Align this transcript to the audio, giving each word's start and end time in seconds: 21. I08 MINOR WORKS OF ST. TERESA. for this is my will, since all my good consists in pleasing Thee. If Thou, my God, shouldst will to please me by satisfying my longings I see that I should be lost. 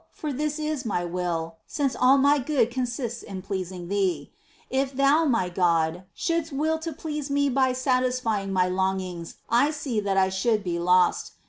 21. 0.19 0.33
I08 0.33 0.33
MINOR 0.33 0.33
WORKS 0.33 0.49
OF 0.49 0.49
ST. 0.49 0.67
TERESA. 0.67 0.71
for 0.71 0.73
this 0.73 0.79
is 0.79 0.85
my 0.87 1.05
will, 1.05 1.55
since 1.67 1.95
all 1.95 2.17
my 2.17 2.39
good 2.39 2.71
consists 2.71 3.21
in 3.21 3.41
pleasing 3.43 3.87
Thee. 3.87 4.31
If 4.71 4.95
Thou, 4.95 5.25
my 5.25 5.49
God, 5.49 6.05
shouldst 6.15 6.51
will 6.51 6.79
to 6.79 6.91
please 6.91 7.29
me 7.29 7.49
by 7.49 7.73
satisfying 7.73 8.51
my 8.51 8.67
longings 8.67 9.35
I 9.47 9.69
see 9.69 9.99
that 9.99 10.17
I 10.17 10.29
should 10.29 10.63
be 10.63 10.79
lost. 10.79 11.33